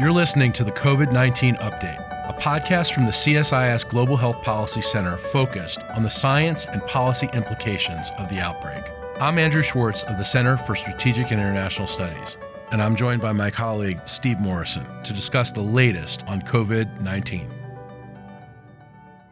[0.00, 4.80] You're listening to the COVID 19 Update, a podcast from the CSIS Global Health Policy
[4.80, 8.82] Center focused on the science and policy implications of the outbreak.
[9.20, 12.38] I'm Andrew Schwartz of the Center for Strategic and International Studies,
[12.70, 17.52] and I'm joined by my colleague Steve Morrison to discuss the latest on COVID 19.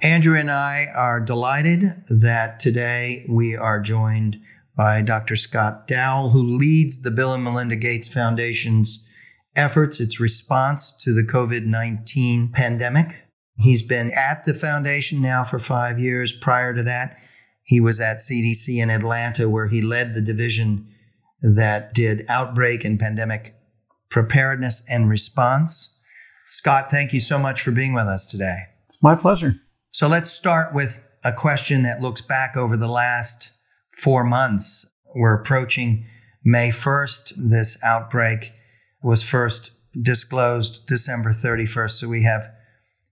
[0.02, 4.38] Andrew and I are delighted that today we are joined
[4.76, 5.36] by Dr.
[5.36, 9.06] Scott Dowell, who leads the Bill and Melinda Gates Foundation's
[9.56, 13.24] efforts, its response to the COVID 19 pandemic.
[13.58, 16.32] He's been at the foundation now for five years.
[16.32, 17.18] Prior to that,
[17.62, 20.88] he was at CDC in Atlanta, where he led the division
[21.42, 23.54] that did outbreak and pandemic
[24.10, 25.98] preparedness and response.
[26.48, 28.64] Scott, thank you so much for being with us today.
[28.88, 29.54] It's my pleasure.
[29.92, 33.50] So let's start with a question that looks back over the last
[33.92, 34.90] four months.
[35.14, 36.06] We're approaching
[36.44, 37.34] May 1st.
[37.36, 38.52] This outbreak
[39.02, 41.90] was first disclosed December 31st.
[41.90, 42.50] So we have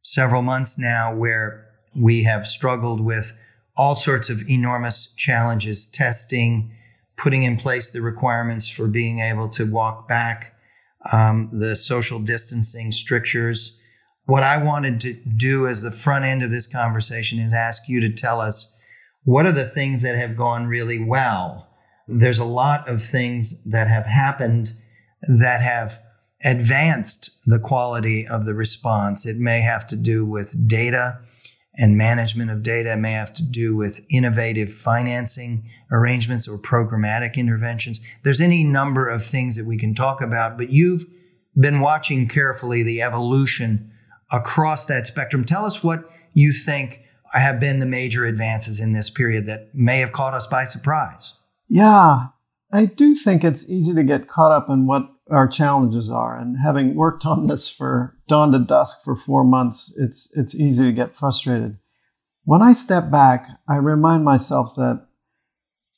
[0.03, 3.39] several months now where we have struggled with
[3.77, 6.73] all sorts of enormous challenges testing,
[7.17, 10.55] putting in place the requirements for being able to walk back,
[11.13, 13.81] um, the social distancing strictures.
[14.27, 18.01] What I wanted to do as the front end of this conversation is ask you
[18.01, 18.77] to tell us
[19.25, 21.69] what are the things that have gone really well.
[22.09, 24.73] There's a lot of things that have happened
[25.23, 25.99] that have
[26.45, 29.27] advanced the quality of the response.
[29.27, 31.19] It may have to do with data
[31.77, 32.93] and management of data.
[32.93, 38.01] It may have to do with innovative financing arrangements or programmatic interventions.
[38.23, 41.05] There's any number of things that we can talk about, but you've
[41.59, 43.91] been watching carefully the evolution
[44.31, 45.45] across that spectrum.
[45.45, 47.03] Tell us what you think
[47.33, 51.35] have been the major advances in this period that may have caught us by surprise.
[51.69, 52.29] Yeah,
[52.71, 56.39] I do think it's easy to get caught up in what our challenges are.
[56.39, 60.85] And having worked on this for dawn to dusk for four months, it's, it's easy
[60.85, 61.79] to get frustrated.
[62.45, 65.07] When I step back, I remind myself that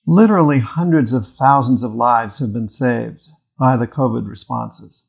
[0.06, 3.28] literally hundreds of thousands of lives have been saved
[3.58, 5.04] by the COVID responses.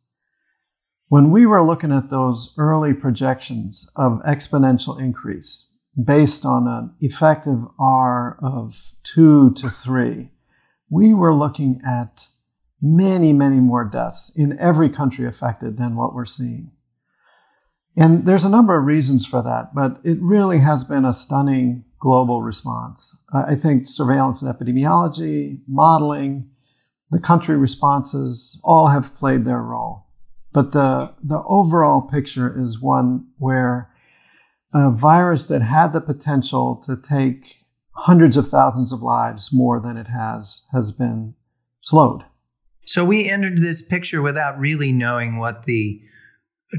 [1.07, 5.67] When we were looking at those early projections of exponential increase
[6.01, 10.29] based on an effective R of two to three,
[10.91, 12.27] we were looking at
[12.81, 16.71] many, many more deaths in every country affected than what we're seeing.
[17.95, 21.85] And there's a number of reasons for that, but it really has been a stunning
[21.99, 23.17] global response.
[23.33, 26.49] I think surveillance and epidemiology, modeling,
[27.09, 30.07] the country responses all have played their role.
[30.53, 33.89] But the, the overall picture is one where
[34.73, 37.60] a virus that had the potential to take
[37.93, 41.35] hundreds of thousands of lives more than it has has been
[41.81, 42.23] slowed.
[42.85, 46.01] So we entered this picture without really knowing what the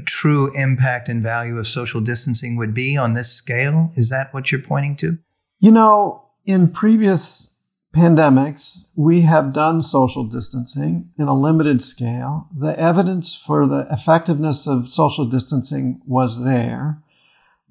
[0.05, 3.91] true impact and value of social distancing would be on this scale.
[3.95, 5.17] Is that what you're pointing to?
[5.59, 7.53] You know, in previous
[7.95, 12.47] pandemics, we have done social distancing in a limited scale.
[12.57, 17.02] The evidence for the effectiveness of social distancing was there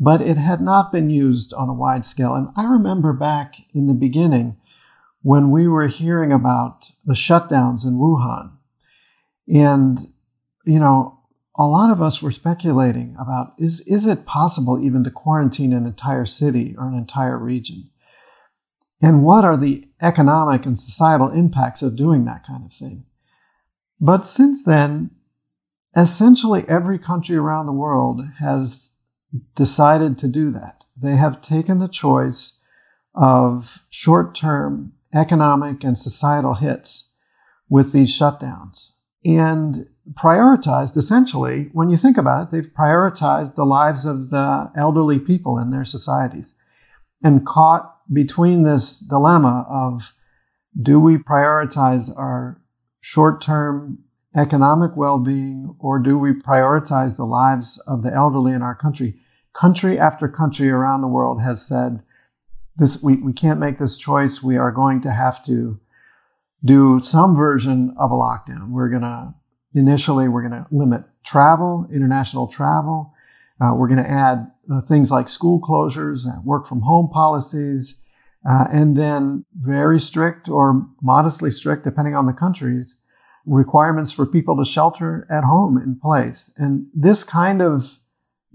[0.03, 2.35] but it had not been used on a wide scale.
[2.35, 4.57] And I remember back in the beginning
[5.23, 8.51] when we were hearing about the shutdowns in Wuhan.
[9.47, 10.13] And,
[10.65, 11.21] you know,
[11.55, 15.87] a lot of us were speculating about is, is it possible even to quarantine an
[15.87, 17.89] entire city or an entire region?
[19.01, 23.05] And what are the economic and societal impacts of doing that kind of thing?
[24.01, 25.13] But since then,
[25.97, 28.92] essentially every country around the world has
[29.55, 30.85] decided to do that.
[31.01, 32.59] They have taken the choice
[33.15, 37.11] of short term economic and societal hits
[37.69, 38.93] with these shutdowns
[39.25, 45.19] and prioritized essentially, when you think about it, they've prioritized the lives of the elderly
[45.19, 46.55] people in their societies
[47.23, 50.15] and caught between this dilemma of
[50.81, 52.61] do we prioritize our
[53.01, 53.99] short term
[54.37, 59.17] economic well being or do we prioritize the lives of the elderly in our country?
[59.53, 62.03] country after country around the world has said,
[62.77, 64.43] this, we, we can't make this choice.
[64.43, 65.79] We are going to have to
[66.65, 68.71] do some version of a lockdown.
[68.71, 69.35] We're going to,
[69.75, 73.13] initially, we're going to limit travel, international travel.
[73.61, 77.99] Uh, we're going to add uh, things like school closures and work from home policies.
[78.49, 82.97] Uh, and then very strict or modestly strict, depending on the countries,
[83.47, 86.53] requirements for people to shelter at home in place.
[86.57, 87.99] And this kind of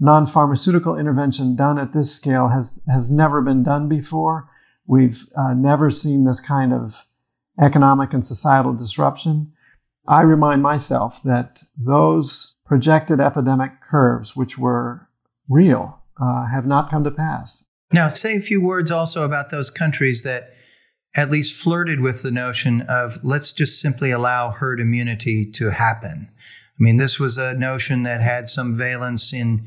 [0.00, 4.48] non-pharmaceutical intervention done at this scale has, has never been done before.
[4.86, 7.06] We've uh, never seen this kind of
[7.60, 9.52] economic and societal disruption.
[10.06, 15.08] I remind myself that those projected epidemic curves, which were
[15.48, 17.64] real, uh, have not come to pass.
[17.92, 20.54] Now, say a few words also about those countries that
[21.18, 26.28] at least flirted with the notion of let's just simply allow herd immunity to happen.
[26.30, 29.66] I mean, this was a notion that had some valence in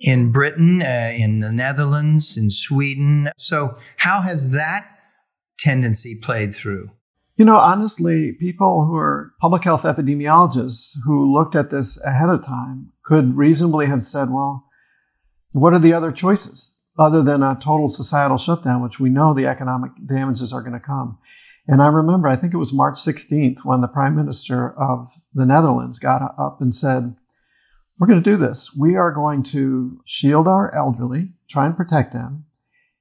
[0.00, 3.28] in Britain, uh, in the Netherlands, in Sweden.
[3.36, 4.84] So, how has that
[5.60, 6.90] tendency played through?
[7.36, 12.44] You know, honestly, people who are public health epidemiologists who looked at this ahead of
[12.44, 14.66] time could reasonably have said, well,
[15.52, 16.69] what are the other choices
[17.00, 20.78] other than a total societal shutdown, which we know the economic damages are going to
[20.78, 21.18] come?
[21.66, 25.46] And I remember, I think it was March 16th when the prime minister of the
[25.46, 27.16] Netherlands got up and said,
[27.98, 28.74] we're going to do this.
[28.74, 32.44] We are going to shield our elderly, try and protect them,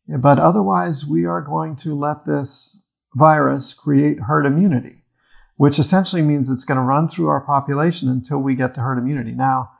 [0.07, 2.81] but otherwise we are going to let this
[3.16, 5.04] virus create herd immunity,
[5.57, 8.98] which essentially means it's going to run through our population until we get to herd
[8.98, 9.31] immunity.
[9.31, 9.72] Now,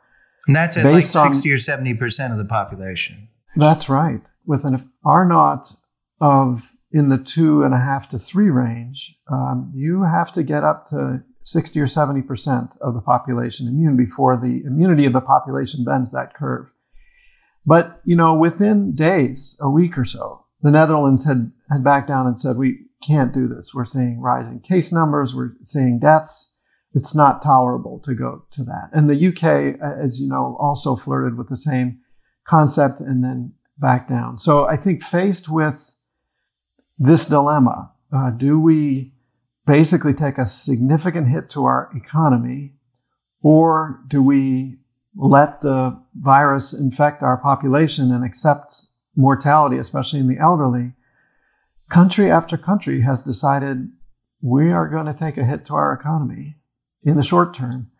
[0.48, 3.28] and that's at like 60 on, or 70% of the population.
[3.56, 4.22] That's right.
[4.46, 5.74] With an R naught
[6.22, 10.63] of in the two and a half to three range, um, you have to get
[10.63, 15.84] up to 60 or 70% of the population immune before the immunity of the population
[15.84, 16.72] bends that curve.
[17.66, 22.28] But, you know, within days, a week or so, the Netherlands had, had backed down
[22.28, 23.74] and said, we can't do this.
[23.74, 25.36] We're seeing rising case numbers.
[25.36, 26.56] We're seeing deaths.
[26.94, 28.90] It's not tolerable to go to that.
[28.94, 32.00] And the UK, as you know, also flirted with the same
[32.50, 34.40] concept and then back down.
[34.40, 35.96] So I think faced with
[36.98, 39.13] this dilemma, uh, do we
[39.68, 42.74] basically take a significant hit to our economy,
[43.44, 44.80] or do we
[45.16, 50.94] let the virus infect our population and accept mortality, especially in the elderly?
[51.90, 53.92] Country after country has decided
[54.42, 56.56] we are going to take a hit to our economy
[57.04, 57.92] in the short term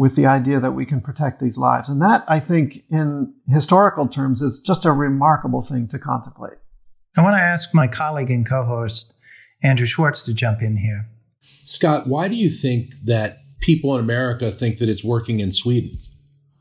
[0.00, 1.86] with the idea that we can protect these lives.
[1.86, 6.56] And that, I think, in historical terms, is just a remarkable thing to contemplate.
[7.18, 9.12] I want to ask my colleague and co host,
[9.62, 11.10] Andrew Schwartz to jump in here.
[11.66, 15.98] Scott, why do you think that people in America think that it's working in Sweden?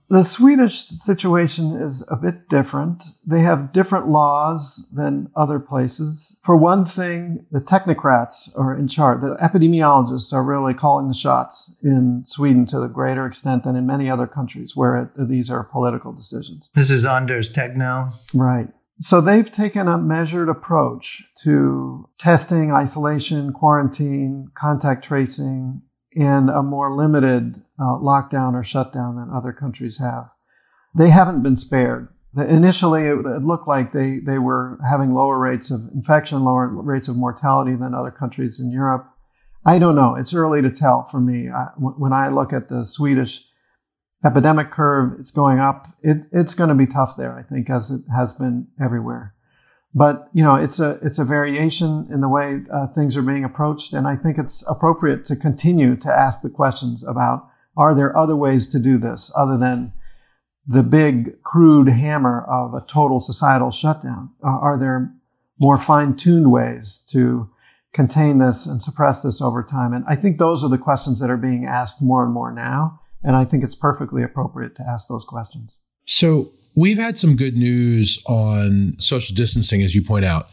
[0.10, 3.04] The Swedish situation is a bit different.
[3.26, 6.36] They have different laws than other places.
[6.44, 9.22] For one thing, the technocrats are in charge.
[9.22, 13.86] The epidemiologists are really calling the shots in Sweden to a greater extent than in
[13.86, 16.70] many other countries where it, these are political decisions.
[16.74, 18.14] This is Anders Tegnell.
[18.34, 18.70] Right.
[19.02, 25.84] So they've taken a measured approach to testing, isolation, quarantine, contact tracing,
[26.16, 30.30] and a more limited uh, lockdown or shutdown than other countries have.
[30.98, 32.10] They haven't been spared.
[32.36, 37.16] Initially, it, looked like they, they were having lower rates of infection, lower rates of
[37.16, 39.10] mortality than other countries in Europe.
[39.66, 40.16] I don't know.
[40.16, 41.50] It's early to tell for me.
[41.78, 43.44] When I look at the Swedish
[44.24, 45.88] epidemic curve, it's going up.
[46.02, 49.34] It, it's going to be tough there, I think, as it has been everywhere.
[49.94, 53.44] But you know, it's a it's a variation in the way uh, things are being
[53.44, 58.16] approached, and I think it's appropriate to continue to ask the questions about: Are there
[58.16, 59.94] other ways to do this other than
[60.68, 64.30] the big crude hammer of a total societal shutdown?
[64.44, 65.12] Uh, are there
[65.58, 67.50] more fine-tuned ways to
[67.92, 69.94] contain this and suppress this over time?
[69.94, 73.02] And I think those are the questions that are being asked more and more now.
[73.24, 75.76] And I think it's perfectly appropriate to ask those questions.
[76.06, 80.50] So we've had some good news on social distancing, as you point out.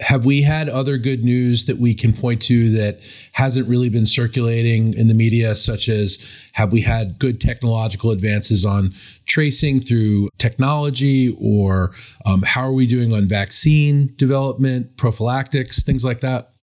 [0.00, 3.00] Have we had other good news that we can point to that
[3.32, 6.18] hasn't really been circulating in the media, such as
[6.54, 8.94] have we had good technological advances on
[9.26, 11.92] tracing through technology, or
[12.24, 16.54] um, how are we doing on vaccine development, prophylactics, things like that?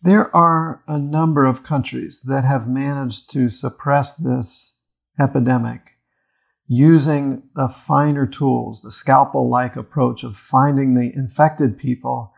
[0.00, 4.72] There are a number of countries that have managed to suppress this
[5.20, 5.97] epidemic
[6.68, 12.32] using the finer tools, the scalpel like approach of finding the infected people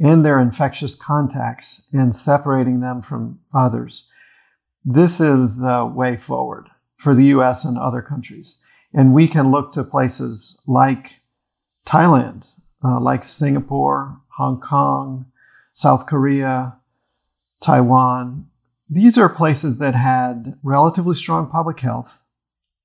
[0.00, 4.08] and their infectious contacts and separating them from others.
[4.84, 8.58] This is the way forward for the US and other countries.
[8.94, 11.20] And we can look to places like
[11.84, 12.46] Thailand,
[12.84, 15.26] uh, like Singapore, Hong Kong,
[15.72, 16.76] South Korea,
[17.60, 18.46] Taiwan,
[18.94, 22.21] these are places that had relatively strong public health.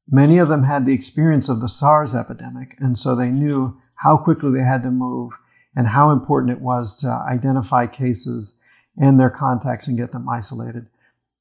[0.09, 4.17] Many of them had the experience of the SARS epidemic, and so they knew how
[4.17, 5.33] quickly they had to move
[5.75, 8.55] and how important it was to identify cases
[8.97, 10.87] and their contacts and get them isolated.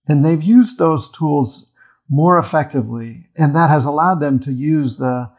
[0.09, 1.71] And they've used those tools
[2.09, 5.31] more effectively, and that has allowed them to use the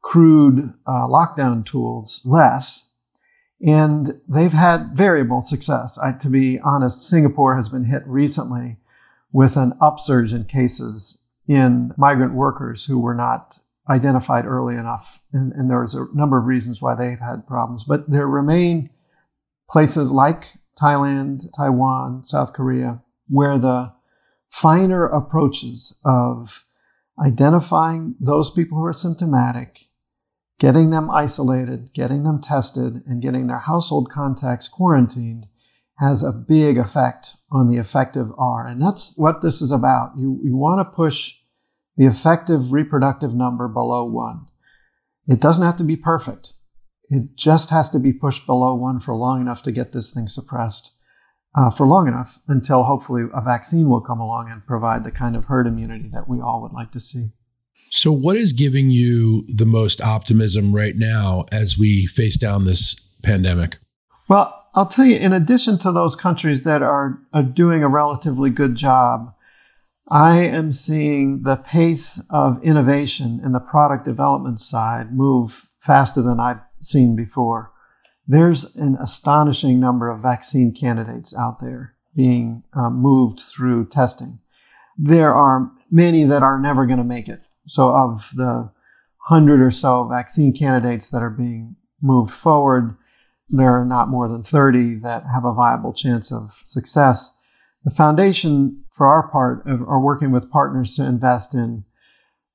[0.00, 2.88] crude uh, lockdown tools less
[3.60, 5.98] and they've had variable success.
[5.98, 8.76] I, to be honest, Singapore has been hit recently
[9.32, 11.18] with an upsurge in cases
[11.48, 15.20] in migrant workers who were not identified early enough.
[15.32, 17.84] And, and there's a number of reasons why they've had problems.
[17.84, 18.90] But there remain
[19.70, 23.92] places like Thailand, Taiwan, South Korea, where the
[24.48, 26.66] finer approaches of
[27.18, 29.88] identifying those people who are symptomatic,
[30.58, 35.46] getting them isolated, getting them tested, and getting their household contacts quarantined
[35.96, 38.66] has a big effect on the effective R.
[38.66, 40.12] And that's what this is about.
[40.16, 41.34] You, you want to push
[41.96, 44.46] the effective reproductive number below one.
[45.26, 46.52] It doesn't have to be perfect.
[47.10, 50.28] It just has to be pushed below one for long enough to get this thing
[50.28, 50.92] suppressed
[51.54, 55.34] uh, for long enough until hopefully a vaccine will come along and provide the kind
[55.34, 57.30] of herd immunity that we all would like to see.
[57.90, 62.94] So, what is giving you the most optimism right now as we face down this
[63.22, 63.78] pandemic?
[64.28, 68.48] Well, I'll tell you, in addition to those countries that are, are doing a relatively
[68.48, 69.34] good job,
[70.06, 76.38] I am seeing the pace of innovation in the product development side move faster than
[76.38, 77.72] I've seen before.
[78.28, 84.38] There's an astonishing number of vaccine candidates out there being uh, moved through testing.
[84.96, 87.40] There are many that are never going to make it.
[87.66, 88.70] So, of the
[89.22, 92.96] hundred or so vaccine candidates that are being moved forward,
[93.50, 97.36] there are not more than 30 that have a viable chance of success.
[97.84, 101.84] The foundation, for our part, are working with partners to invest in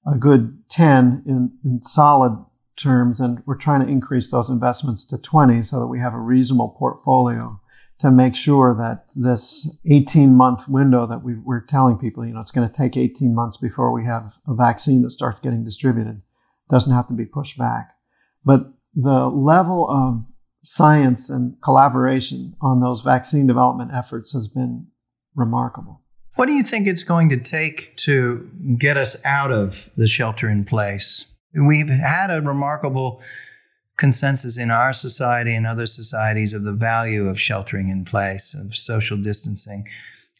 [0.06, 2.46] a good 10 in, in solid
[2.76, 6.20] terms, and we're trying to increase those investments to 20 so that we have a
[6.20, 7.60] reasonable portfolio
[8.00, 12.42] to make sure that this 18 month window that we, are telling people, you know,
[12.42, 16.22] it's going to take 18 months before we have a vaccine that starts getting distributed,
[16.70, 17.92] doesn't have to be pushed back.
[18.44, 20.26] But the level of
[20.63, 24.88] science and collaboration on those vaccine development efforts has been
[25.36, 26.01] remarkable.
[26.36, 30.50] What do you think it's going to take to get us out of the shelter
[30.50, 31.27] in place?
[31.53, 33.22] We've had a remarkable
[33.98, 38.75] consensus in our society and other societies of the value of sheltering in place, of
[38.75, 39.88] social distancing.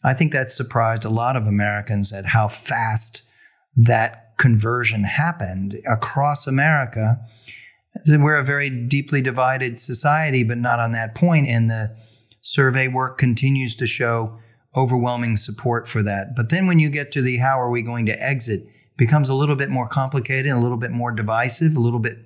[0.02, 3.22] I think that surprised a lot of Americans at how fast
[3.76, 7.20] that conversion happened across America.
[8.06, 11.46] We're a very deeply divided society, but not on that point.
[11.48, 11.96] And the
[12.40, 14.38] survey work continues to show
[14.76, 16.34] overwhelming support for that.
[16.34, 19.34] But then when you get to the how are we going to exit, becomes a
[19.34, 22.18] little bit more complicated, a little bit more divisive, a little bit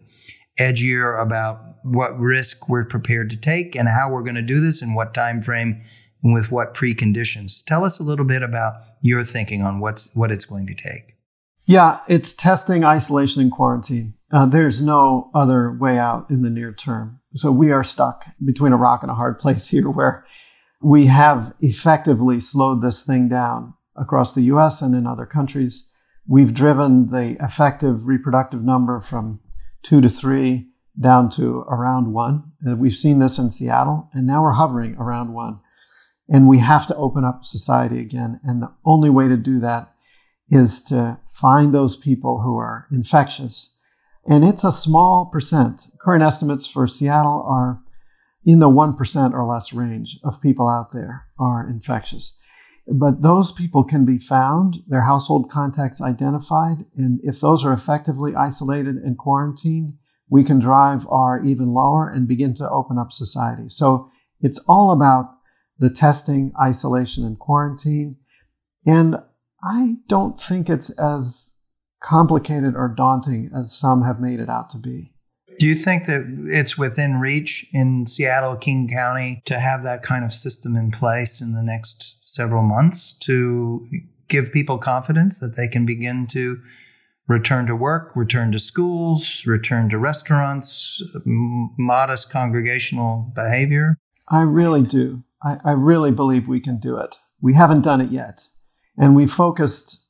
[0.58, 4.82] edgier about what risk we're prepared to take and how we're going to do this
[4.82, 5.80] and what time frame
[6.22, 7.64] and with what preconditions.
[7.64, 11.17] Tell us a little bit about your thinking on what's what it's going to take.
[11.68, 14.14] Yeah, it's testing, isolation, and quarantine.
[14.32, 17.20] Uh, there's no other way out in the near term.
[17.34, 20.24] So we are stuck between a rock and a hard place here where
[20.80, 25.90] we have effectively slowed this thing down across the US and in other countries.
[26.26, 29.40] We've driven the effective reproductive number from
[29.82, 32.52] two to three down to around one.
[32.62, 35.60] We've seen this in Seattle, and now we're hovering around one.
[36.30, 38.40] And we have to open up society again.
[38.42, 39.92] And the only way to do that
[40.50, 43.74] is to find those people who are infectious.
[44.26, 45.88] And it's a small percent.
[46.00, 47.80] Current estimates for Seattle are
[48.44, 52.38] in the 1% or less range of people out there are infectious.
[52.86, 58.34] But those people can be found, their household contacts identified, and if those are effectively
[58.34, 59.94] isolated and quarantined,
[60.30, 63.68] we can drive R even lower and begin to open up society.
[63.68, 65.34] So it's all about
[65.78, 68.16] the testing, isolation, and quarantine.
[68.86, 69.16] And
[69.62, 71.54] I don't think it's as
[72.00, 75.12] complicated or daunting as some have made it out to be.
[75.58, 80.24] Do you think that it's within reach in Seattle, King County to have that kind
[80.24, 83.84] of system in place in the next several months to
[84.28, 86.60] give people confidence that they can begin to
[87.26, 93.96] return to work, return to schools, return to restaurants, m- modest congregational behavior?
[94.28, 95.24] I really do.
[95.42, 97.16] I, I really believe we can do it.
[97.40, 98.48] We haven't done it yet.
[98.98, 100.04] And we focused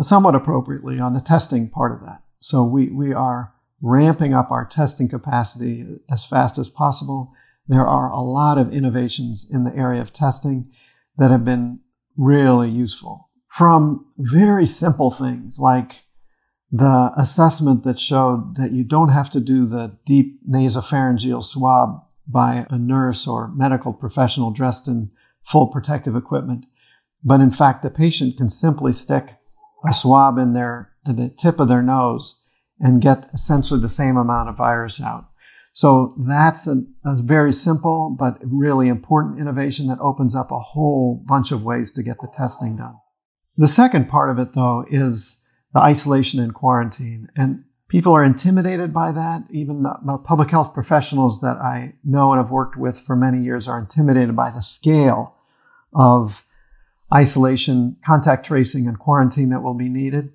[0.00, 2.22] somewhat appropriately on the testing part of that.
[2.40, 3.52] So we, we are
[3.82, 7.32] ramping up our testing capacity as fast as possible.
[7.66, 10.70] There are a lot of innovations in the area of testing
[11.16, 11.80] that have been
[12.16, 13.28] really useful.
[13.48, 16.04] From very simple things like
[16.70, 22.66] the assessment that showed that you don't have to do the deep nasopharyngeal swab by
[22.68, 25.10] a nurse or medical professional dressed in
[25.42, 26.66] full protective equipment.
[27.24, 29.36] But in fact, the patient can simply stick
[29.86, 32.42] a swab in their, the tip of their nose
[32.80, 35.28] and get essentially the same amount of virus out.
[35.72, 41.22] So that's a, a, very simple but really important innovation that opens up a whole
[41.24, 42.96] bunch of ways to get the testing done.
[43.56, 45.44] The second part of it, though, is
[45.74, 47.28] the isolation and quarantine.
[47.36, 49.44] And people are intimidated by that.
[49.50, 53.68] Even the public health professionals that I know and have worked with for many years
[53.68, 55.36] are intimidated by the scale
[55.94, 56.44] of
[57.12, 60.30] isolation, contact tracing, and quarantine that will be needed.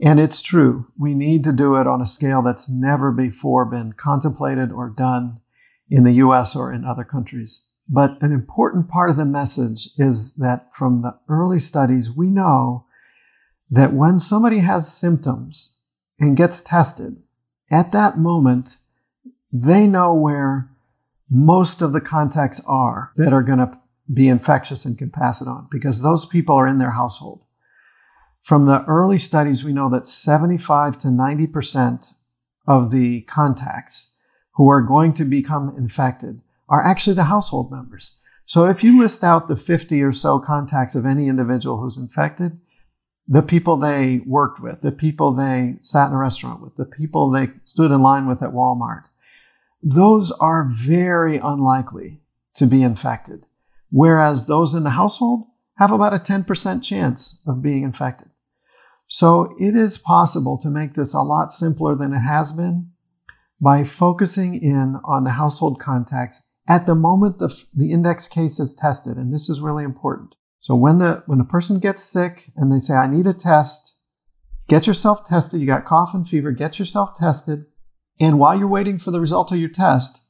[0.00, 0.86] And it's true.
[0.98, 5.40] We need to do it on a scale that's never before been contemplated or done
[5.88, 7.68] in the US or in other countries.
[7.88, 12.86] But an important part of the message is that from the early studies, we know
[13.70, 15.76] that when somebody has symptoms
[16.18, 17.22] and gets tested,
[17.70, 18.78] at that moment,
[19.52, 20.70] they know where
[21.28, 23.80] most of the contacts are that are going to
[24.12, 27.42] be infectious and can pass it on because those people are in their household.
[28.42, 32.14] From the early studies, we know that 75 to 90%
[32.66, 34.14] of the contacts
[34.54, 38.18] who are going to become infected are actually the household members.
[38.44, 42.60] So if you list out the 50 or so contacts of any individual who's infected,
[43.26, 47.28] the people they worked with, the people they sat in a restaurant with, the people
[47.28, 49.04] they stood in line with at Walmart,
[49.82, 52.20] those are very unlikely
[52.54, 53.45] to be infected.
[53.90, 55.46] Whereas those in the household
[55.78, 58.28] have about a 10% chance of being infected.
[59.06, 62.90] So it is possible to make this a lot simpler than it has been
[63.60, 68.74] by focusing in on the household contacts at the moment the, the index case is
[68.74, 69.16] tested.
[69.16, 70.34] And this is really important.
[70.60, 73.96] So when the, when a person gets sick and they say, I need a test,
[74.68, 75.60] get yourself tested.
[75.60, 77.66] You got cough and fever, get yourself tested.
[78.18, 80.22] And while you're waiting for the result of your test,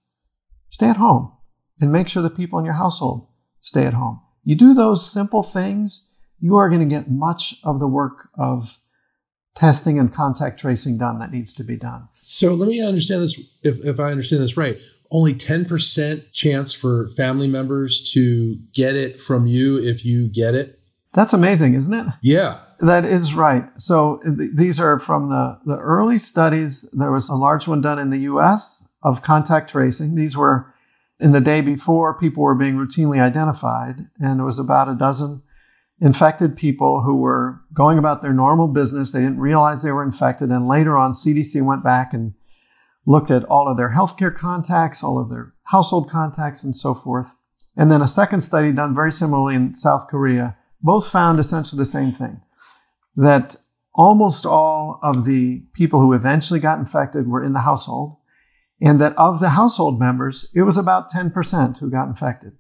[0.69, 1.33] stay at home
[1.81, 3.29] and make sure the people in your household
[3.67, 4.21] stay at home.
[4.45, 6.09] You do those simple things,
[6.41, 8.79] you are going to get much of the work of
[9.57, 12.09] testing and contact tracing done that needs to be done.
[12.23, 14.79] So let me understand this if, if I understand this right.
[15.11, 20.79] Only 10% chance for family members to get it from you if you get it.
[21.13, 22.07] That's amazing, isn't it?
[22.23, 22.61] Yeah.
[22.81, 23.65] That is right.
[23.79, 26.89] So uh, th- these are from the, the early studies.
[26.93, 30.15] There was a large one done in the US of contact tracing.
[30.15, 30.73] These were
[31.19, 35.43] in the day before people were being routinely identified, and it was about a dozen
[36.01, 39.13] infected people who were going about their normal business.
[39.13, 40.51] They didn't realize they were infected.
[40.51, 42.35] And later on, CDC went back and
[43.07, 47.35] looked at all of their healthcare contacts, all of their household contacts, and so forth.
[47.77, 51.87] And then a second study done very similarly in South Korea, both found essentially the
[51.87, 52.43] same thing
[53.17, 53.57] that
[53.95, 58.17] almost all of the people who eventually got infected were in the household,
[58.81, 62.53] and that of the household members, it was about 10% who got infected.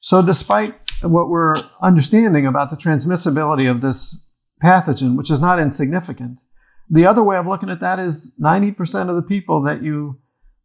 [0.00, 4.26] So despite what we're understanding about the transmissibility of this
[4.62, 6.40] pathogen, which is not insignificant,
[6.88, 10.18] the other way of looking at that is 90% of the people that you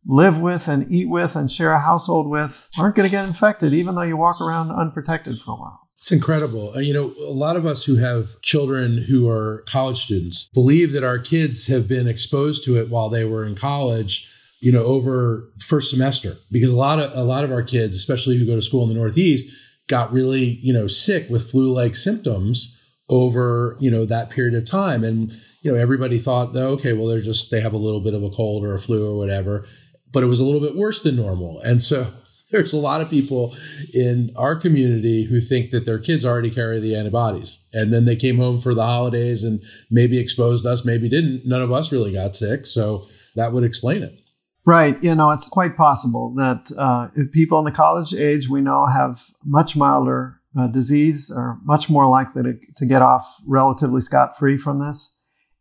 [0.08, 3.74] live with and eat with and share a household with aren't going to get infected,
[3.74, 5.82] even though you walk around unprotected for a while.
[5.98, 6.74] It's incredible.
[6.76, 10.92] Uh, you know, a lot of us who have children who are college students believe
[10.92, 14.32] that our kids have been exposed to it while they were in college
[14.66, 18.36] you know over first semester because a lot of a lot of our kids especially
[18.36, 19.48] who go to school in the northeast
[19.88, 22.76] got really you know sick with flu like symptoms
[23.08, 25.04] over you know that period of time.
[25.04, 28.16] And you know everybody thought oh, okay well they're just they have a little bit
[28.16, 29.68] of a cold or a flu or whatever
[30.12, 31.60] but it was a little bit worse than normal.
[31.60, 32.08] And so
[32.52, 33.56] there's a lot of people
[33.94, 38.16] in our community who think that their kids already carry the antibodies and then they
[38.16, 41.46] came home for the holidays and maybe exposed us maybe didn't.
[41.46, 44.25] None of us really got sick so that would explain it
[44.66, 45.02] Right.
[45.04, 49.22] You know, it's quite possible that uh, people in the college age we know have
[49.44, 54.58] much milder uh, disease are much more likely to, to get off relatively scot free
[54.58, 55.18] from this.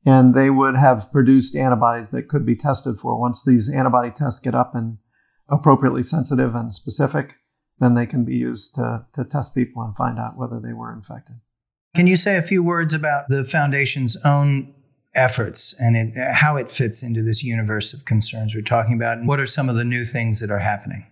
[0.06, 3.18] And they would have produced antibodies that could be tested for.
[3.18, 4.98] Once these antibody tests get up and
[5.48, 7.34] appropriately sensitive and specific,
[7.78, 10.92] then they can be used to, to test people and find out whether they were
[10.92, 11.36] infected.
[11.94, 14.74] Can you say a few words about the foundation's own
[15.14, 19.28] efforts and it, how it fits into this universe of concerns we're talking about and
[19.28, 21.06] what are some of the new things that are happening.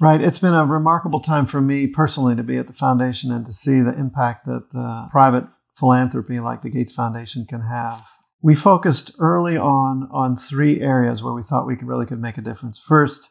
[0.00, 0.20] Right.
[0.20, 3.52] It's been a remarkable time for me personally to be at the foundation and to
[3.52, 5.44] see the impact that the private
[5.76, 8.08] philanthropy like the gates foundation can have.
[8.40, 12.38] We focused early on on three areas where we thought we could really could make
[12.38, 12.78] a difference.
[12.78, 13.30] First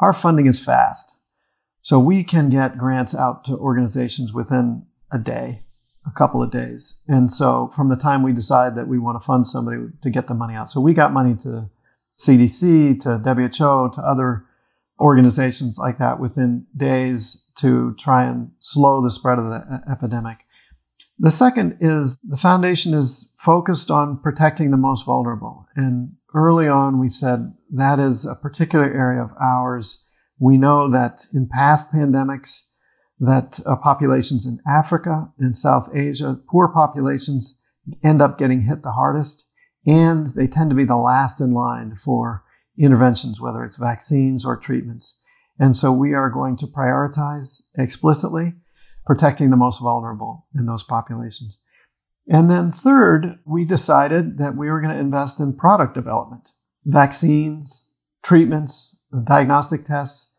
[0.00, 1.12] our funding is fast.
[1.82, 5.62] So we can get grants out to organizations within a day
[6.06, 7.00] a couple of days.
[7.06, 10.26] And so from the time we decide that we want to fund somebody to get
[10.26, 10.70] the money out.
[10.70, 11.70] So we got money to
[12.18, 14.44] CDC, to WHO, to other
[15.00, 20.38] organizations like that within days to try and slow the spread of the epidemic.
[21.18, 25.66] The second is the foundation is focused on protecting the most vulnerable.
[25.74, 30.04] And early on, we said that is a particular area of ours.
[30.38, 32.60] We know that in past pandemics,
[33.20, 37.60] that uh, populations in Africa and South Asia, poor populations,
[38.04, 39.44] end up getting hit the hardest.
[39.86, 42.44] and they tend to be the last in line for
[42.78, 45.20] interventions, whether it's vaccines or treatments.
[45.58, 48.52] And so we are going to prioritize explicitly
[49.06, 51.58] protecting the most vulnerable in those populations.
[52.28, 56.50] And then third, we decided that we were going to invest in product development,
[56.84, 57.90] vaccines,
[58.22, 60.30] treatments, diagnostic tests.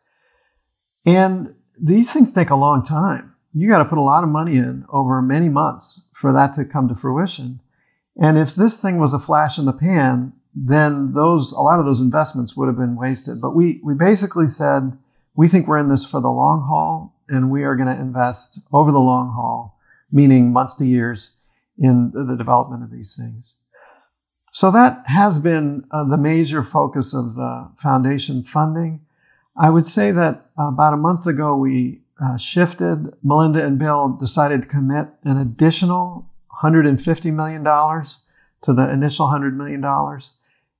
[1.06, 3.36] And these things take a long time.
[3.54, 6.66] You got to put a lot of money in over many months for that to
[6.66, 7.62] come to fruition.
[8.22, 11.86] And if this thing was a flash in the pan, then those a lot of
[11.86, 13.42] those investments would have been wasted.
[13.42, 14.98] But we we basically said
[15.36, 18.60] we think we're in this for the long haul and we are going to invest
[18.74, 19.80] over the long haul,
[20.12, 21.38] meaning months to years
[21.78, 23.56] in the development of these things.
[24.52, 29.02] So that has been uh, the major focus of the foundation funding.
[29.60, 33.14] I would say that uh, about a month ago, we uh, shifted.
[33.22, 36.30] Melinda and Bill decided to commit an additional
[36.64, 39.84] $150 million to the initial $100 million.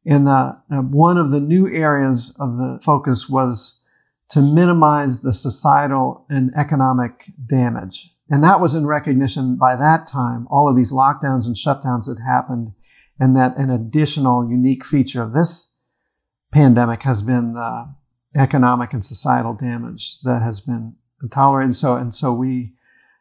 [0.06, 3.82] And the, uh, one of the new areas of the focus was
[4.30, 8.14] to minimize the societal and economic damage.
[8.30, 12.24] And that was in recognition by that time, all of these lockdowns and shutdowns had
[12.24, 12.74] happened,
[13.20, 15.74] and that an additional unique feature of this
[16.54, 17.94] pandemic has been the
[18.36, 20.96] economic and societal damage that has been
[21.32, 21.66] tolerated.
[21.70, 22.74] And so, and so we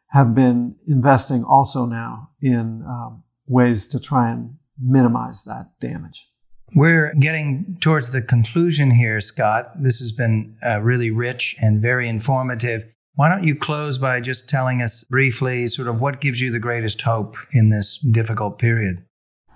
[0.09, 6.27] have been investing also now in um, ways to try and minimize that damage.
[6.75, 9.71] We're getting towards the conclusion here, Scott.
[9.81, 12.85] This has been uh, really rich and very informative.
[13.15, 16.59] Why don't you close by just telling us briefly sort of what gives you the
[16.59, 19.03] greatest hope in this difficult period?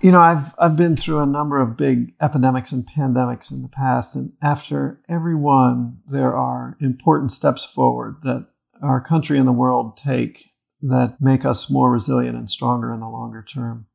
[0.03, 3.69] You know, I've I've been through a number of big epidemics and pandemics in the
[3.69, 8.47] past, and after every one, there are important steps forward that
[8.81, 13.07] our country and the world take that make us more resilient and stronger in the
[13.07, 13.85] longer term.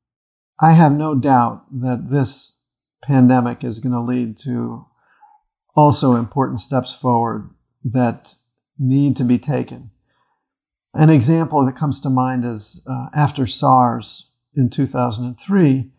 [0.59, 2.57] I have no doubt that this
[3.03, 4.87] pandemic is going to lead to
[5.77, 7.51] also important steps forward
[7.85, 8.35] that
[8.79, 9.91] need to be taken.
[10.95, 15.91] An example that comes to mind is uh, after SARS in 2003,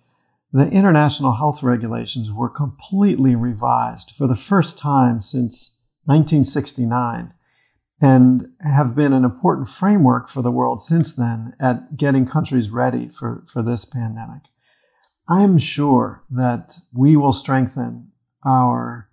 [0.51, 7.33] the international health regulations were completely revised for the first time since 1969
[8.01, 13.07] and have been an important framework for the world since then at getting countries ready
[13.07, 14.43] for, for this pandemic.
[15.27, 18.11] I'm sure that we will strengthen
[18.43, 19.09] our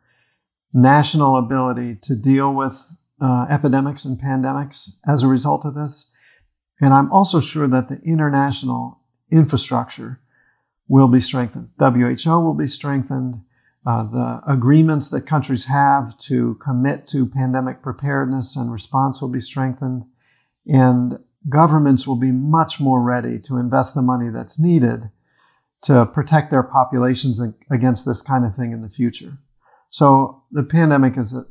[0.73, 6.11] national ability to deal with uh, epidemics and pandemics as a result of this.
[6.81, 10.21] And I'm also sure that the international infrastructure
[10.89, 11.71] will be strengthened.
[11.79, 13.43] WHO will be strengthened.
[13.87, 19.41] Uh, the agreements that countries have to commit to pandemic preparedness and response will be
[19.41, 20.05] strengthened.
[20.67, 21.19] And
[21.49, 25.11] governments will be much more ready to invest the money that's needed
[25.83, 29.39] to protect their populations against this kind of thing in the future.
[29.91, 31.47] So the pandemic is a,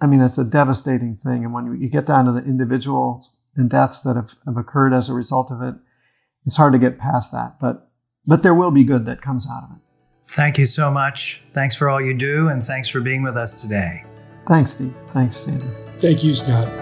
[0.00, 1.44] I mean, it's a devastating thing.
[1.44, 5.08] And when you get down to the individuals and deaths that have, have occurred as
[5.08, 5.74] a result of it,
[6.44, 7.58] it's hard to get past that.
[7.60, 7.88] But,
[8.26, 9.82] but there will be good that comes out of it.
[10.28, 11.42] Thank you so much.
[11.52, 14.04] Thanks for all you do, and thanks for being with us today.
[14.48, 14.94] Thanks, Steve.
[15.08, 15.68] Thanks, Andrew.
[15.98, 16.81] Thank you, Scott.